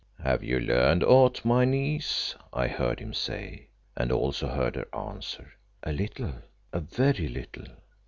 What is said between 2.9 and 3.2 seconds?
him